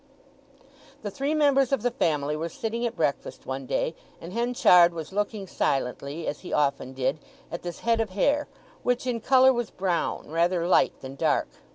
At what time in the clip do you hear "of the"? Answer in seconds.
1.71-1.91